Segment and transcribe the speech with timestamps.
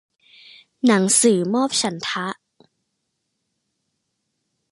[0.85, 2.27] หนังสือมอบฉันทะ